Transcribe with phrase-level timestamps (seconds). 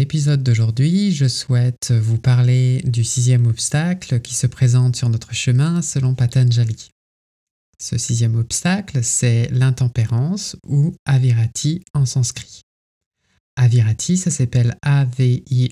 [0.00, 5.82] L'épisode d'aujourd'hui, je souhaite vous parler du sixième obstacle qui se présente sur notre chemin
[5.82, 6.88] selon Patanjali.
[7.78, 12.62] Ce sixième obstacle, c'est l'intempérance ou avirati en sanskrit.
[13.56, 15.70] Avirati, ça s'appelle A-V-I-R-A-T-I.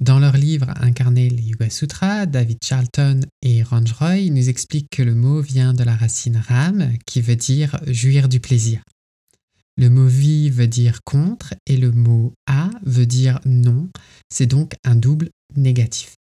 [0.00, 5.02] Dans leur livre Incarner les Yoga Sutras, David Charlton et Ranj Roy nous expliquent que
[5.02, 8.80] le mot vient de la racine ram qui veut dire jouir du plaisir.
[9.78, 13.88] Le mot vi veut dire contre et le mot a veut dire non.
[14.28, 16.16] C'est donc un double négatif.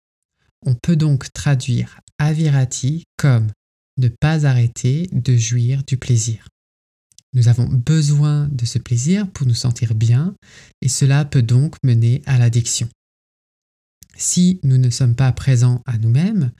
[0.65, 3.47] On peut donc traduire avirati comme
[3.97, 6.49] ne pas arrêter de jouir du plaisir.
[7.31, 10.35] Nous avons besoin de ce plaisir pour nous sentir bien
[10.81, 12.89] et cela peut donc mener à l'addiction.
[14.17, 16.51] Si nous ne sommes pas présents à nous-mêmes,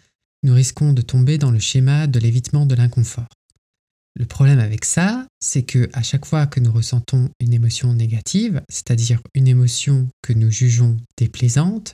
[0.43, 3.27] nous risquons de tomber dans le schéma de l'évitement de l'inconfort.
[4.17, 8.61] Le problème avec ça, c'est que à chaque fois que nous ressentons une émotion négative,
[8.69, 11.93] c'est-à-dire une émotion que nous jugeons déplaisante,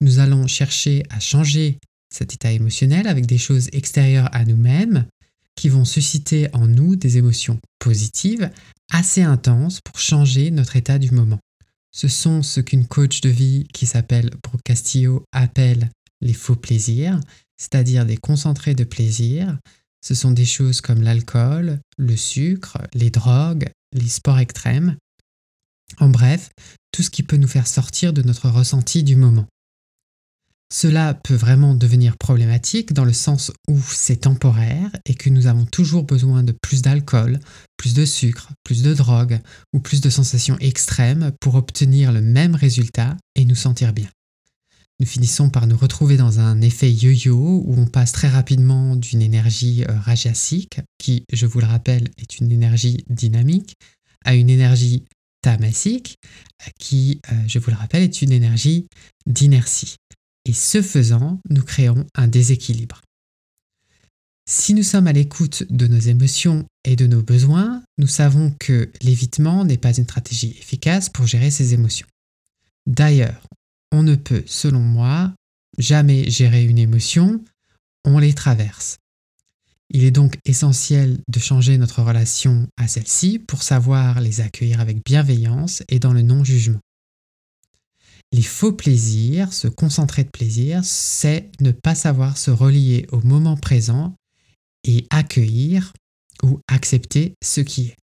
[0.00, 1.78] nous allons chercher à changer
[2.12, 5.06] cet état émotionnel avec des choses extérieures à nous-mêmes
[5.54, 8.50] qui vont susciter en nous des émotions positives
[8.90, 11.38] assez intenses pour changer notre état du moment.
[11.92, 15.90] Ce sont ce qu'une coach de vie qui s'appelle Brooke Castillo appelle
[16.20, 17.20] les faux plaisirs,
[17.56, 19.56] c'est-à-dire des concentrés de plaisir
[20.00, 24.96] ce sont des choses comme l'alcool, le sucre, les drogues, les sports extrêmes.
[25.98, 26.50] En bref,
[26.92, 29.46] tout ce qui peut nous faire sortir de notre ressenti du moment.
[30.72, 35.66] Cela peut vraiment devenir problématique dans le sens où c'est temporaire et que nous avons
[35.66, 37.40] toujours besoin de plus d'alcool,
[37.76, 39.40] plus de sucre, plus de drogue
[39.72, 44.08] ou plus de sensations extrêmes pour obtenir le même résultat et nous sentir bien
[45.00, 49.22] nous finissons par nous retrouver dans un effet yo-yo où on passe très rapidement d'une
[49.22, 53.74] énergie euh, rajasique, qui, je vous le rappelle, est une énergie dynamique,
[54.26, 55.04] à une énergie
[55.40, 56.16] tamasique,
[56.78, 58.86] qui, euh, je vous le rappelle, est une énergie
[59.24, 59.96] d'inertie.
[60.44, 63.00] Et ce faisant, nous créons un déséquilibre.
[64.46, 68.90] Si nous sommes à l'écoute de nos émotions et de nos besoins, nous savons que
[69.00, 72.06] l'évitement n'est pas une stratégie efficace pour gérer ces émotions.
[72.86, 73.46] D'ailleurs,
[73.92, 75.32] on ne peut, selon moi,
[75.78, 77.42] jamais gérer une émotion,
[78.04, 78.98] on les traverse.
[79.92, 85.04] Il est donc essentiel de changer notre relation à celles-ci pour savoir les accueillir avec
[85.04, 86.80] bienveillance et dans le non-jugement.
[88.32, 93.56] Les faux plaisirs, se concentrer de plaisir, c'est ne pas savoir se relier au moment
[93.56, 94.14] présent
[94.84, 95.92] et accueillir
[96.44, 97.96] ou accepter ce qui est.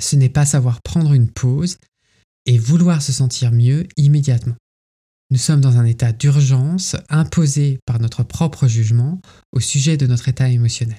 [0.00, 1.76] Ce n'est pas savoir prendre une pause
[2.46, 4.56] et vouloir se sentir mieux immédiatement.
[5.30, 9.20] Nous sommes dans un état d'urgence imposé par notre propre jugement
[9.52, 10.98] au sujet de notre état émotionnel.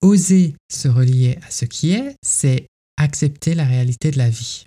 [0.00, 4.64] Oser se relier à ce qui est, c'est accepter la réalité de la vie.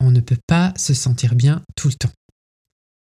[0.00, 2.12] On ne peut pas se sentir bien tout le temps.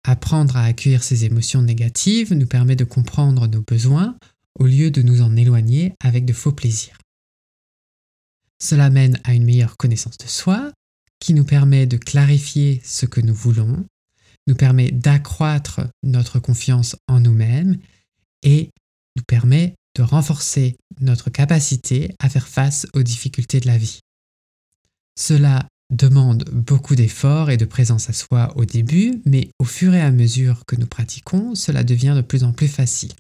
[0.05, 4.17] Apprendre à accueillir ces émotions négatives nous permet de comprendre nos besoins
[4.59, 6.97] au lieu de nous en éloigner avec de faux plaisirs.
[8.63, 10.73] Cela mène à une meilleure connaissance de soi,
[11.21, 13.85] qui nous permet de clarifier ce que nous voulons,
[14.47, 17.79] nous permet d'accroître notre confiance en nous-mêmes
[18.43, 18.71] et
[19.17, 24.01] nous permet de renforcer notre capacité à faire face aux difficultés de la vie.
[25.19, 30.01] Cela demande beaucoup d'efforts et de présence à soi au début, mais au fur et
[30.01, 33.13] à mesure que nous pratiquons, cela devient de plus en plus facile.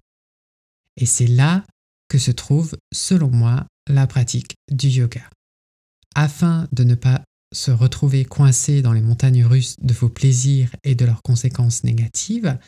[0.96, 1.64] Et c'est là
[2.08, 5.22] que se trouve, selon moi, la pratique du yoga.
[6.14, 10.94] Afin de ne pas se retrouver coincé dans les montagnes russes de vos plaisirs et
[10.94, 12.58] de leurs conséquences négatives,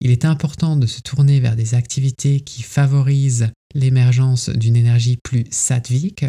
[0.00, 5.44] il est important de se tourner vers des activités qui favorisent l'émergence d'une énergie plus
[5.50, 6.26] sattvique.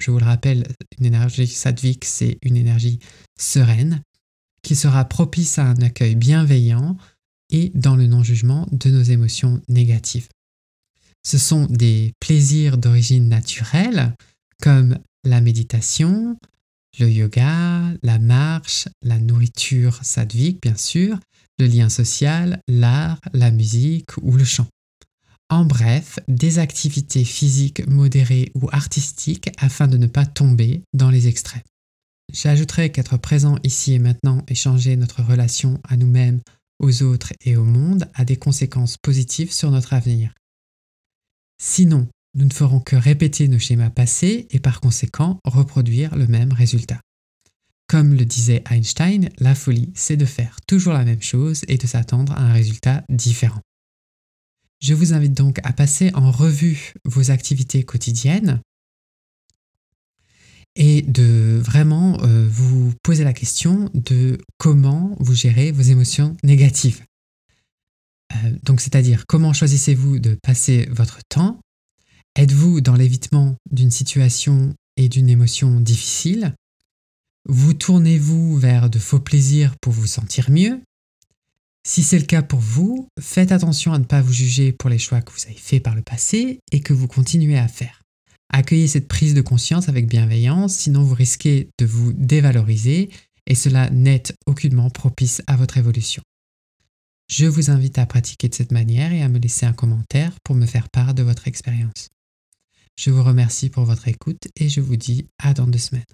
[0.00, 0.66] Je vous le rappelle,
[0.98, 2.98] une énergie sattvique, c'est une énergie
[3.38, 4.02] sereine
[4.62, 6.96] qui sera propice à un accueil bienveillant
[7.50, 10.28] et dans le non-jugement de nos émotions négatives.
[11.28, 14.14] Ce sont des plaisirs d'origine naturelle
[14.62, 16.38] comme la méditation,
[16.98, 21.20] le yoga, la marche, la nourriture sadvique bien sûr,
[21.58, 24.68] le lien social, l'art, la musique ou le chant.
[25.50, 31.28] En bref, des activités physiques modérées ou artistiques afin de ne pas tomber dans les
[31.28, 31.60] extrêmes.
[32.32, 36.40] J'ajouterai qu'être présent ici et maintenant et changer notre relation à nous-mêmes
[36.78, 40.32] aux autres et au monde a des conséquences positives sur notre avenir.
[41.60, 46.52] Sinon, nous ne ferons que répéter nos schémas passés et par conséquent reproduire le même
[46.52, 47.00] résultat.
[47.88, 51.86] Comme le disait Einstein, la folie, c'est de faire toujours la même chose et de
[51.86, 53.62] s'attendre à un résultat différent.
[54.80, 58.60] Je vous invite donc à passer en revue vos activités quotidiennes
[60.76, 67.02] et de vraiment euh, vous poser la question de comment vous gérez vos émotions négatives.
[68.34, 71.60] Euh, donc c'est-à-dire comment choisissez-vous de passer votre temps?
[72.36, 76.54] Êtes-vous dans l'évitement d'une situation et d'une émotion difficile?
[77.48, 80.80] Vous tournez-vous vers de faux plaisirs pour vous sentir mieux?
[81.86, 84.98] Si c'est le cas pour vous, faites attention à ne pas vous juger pour les
[84.98, 88.02] choix que vous avez faits par le passé et que vous continuez à faire.
[88.50, 93.08] Accueillez cette prise de conscience avec bienveillance, sinon vous risquez de vous dévaloriser
[93.46, 96.22] et cela n'est aucunement propice à votre évolution.
[97.28, 100.54] Je vous invite à pratiquer de cette manière et à me laisser un commentaire pour
[100.54, 102.08] me faire part de votre expérience.
[102.96, 106.04] Je vous remercie pour votre écoute et je vous dis à dans deux semaines.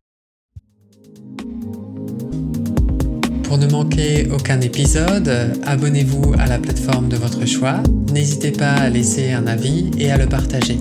[3.45, 5.29] Pour ne manquer aucun épisode,
[5.65, 7.81] abonnez-vous à la plateforme de votre choix.
[8.13, 10.81] N'hésitez pas à laisser un avis et à le partager.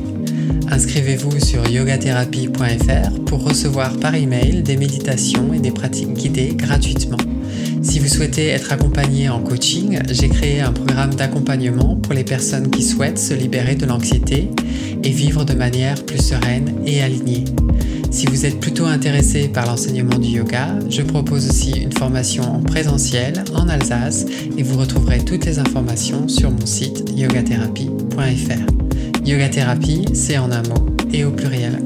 [0.72, 7.18] Inscrivez-vous sur yogatherapie.fr pour recevoir par email des méditations et des pratiques guidées gratuitement.
[8.14, 13.18] Souhaitez être accompagné en coaching, j'ai créé un programme d'accompagnement pour les personnes qui souhaitent
[13.18, 14.52] se libérer de l'anxiété
[15.04, 17.46] et vivre de manière plus sereine et alignée.
[18.12, 22.60] Si vous êtes plutôt intéressé par l'enseignement du yoga, je propose aussi une formation en
[22.60, 24.28] présentiel en Alsace
[24.60, 29.26] et vous retrouverez toutes les informations sur mon site yogatherapie.fr.
[29.26, 31.80] Yoga thérapie, c'est en un mot et au pluriel.